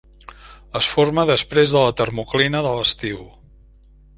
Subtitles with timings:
[0.79, 3.21] Es forma després de la termoclina de l'estiu.